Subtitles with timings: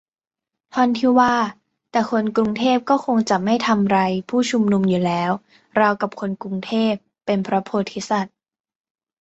[0.73, 1.35] ท่อนที่ว่า
[1.91, 3.97] "แต่คนกรุงเทพก็คงจะไม่ทำไร
[4.29, 5.31] ผู้ชุมนุมอยู่แล้ว"
[5.79, 6.93] ราวกับคนกรุงเทพ
[7.25, 8.35] เป็นพระโพธิสัตว์